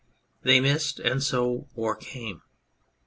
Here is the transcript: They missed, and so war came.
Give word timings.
They 0.41 0.59
missed, 0.59 0.99
and 0.99 1.21
so 1.21 1.67
war 1.75 1.95
came. 1.95 2.41